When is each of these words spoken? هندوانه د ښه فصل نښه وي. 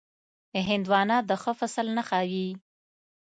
هندوانه 0.69 1.17
د 1.29 1.31
ښه 1.41 1.51
فصل 1.59 1.87
نښه 1.97 2.19
وي. 2.29 2.47